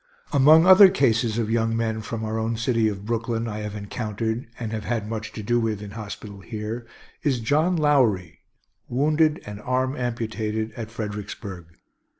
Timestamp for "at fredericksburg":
10.71-11.67